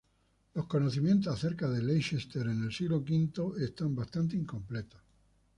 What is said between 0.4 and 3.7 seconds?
Los conocimientos acerca de Leicester en el siglo V